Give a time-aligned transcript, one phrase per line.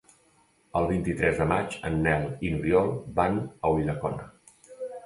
[0.79, 4.29] El vint-i-tres de maig en Nel i n'Oriol van a Ulldecona.